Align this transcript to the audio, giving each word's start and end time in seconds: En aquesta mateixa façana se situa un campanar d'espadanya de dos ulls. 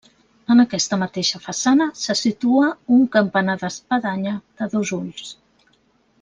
En 0.53 0.61
aquesta 0.61 0.97
mateixa 1.01 1.41
façana 1.43 1.87
se 2.05 2.15
situa 2.21 2.71
un 2.97 3.05
campanar 3.17 3.57
d'espadanya 3.65 4.35
de 4.63 4.71
dos 4.75 4.95
ulls. 4.99 5.31